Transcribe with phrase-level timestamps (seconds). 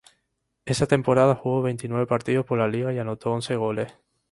[0.65, 3.95] Esa temporada jugó veintinueve partidos por la liga y anotó once goles.